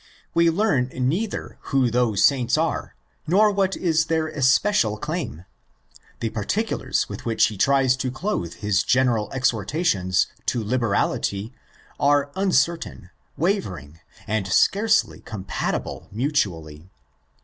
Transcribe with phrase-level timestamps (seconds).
[0.33, 2.95] We learn neither who those saints are
[3.27, 5.45] nor what is their especial claim.
[6.21, 11.53] The particulars with which he tries to clothe his general exhortations to liberality
[11.99, 16.89] are uncertain, wavering, and scarcely compatible mutually.